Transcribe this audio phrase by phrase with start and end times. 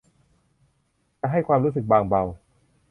[1.21, 2.23] จะให้ความรู้สึกบางเบา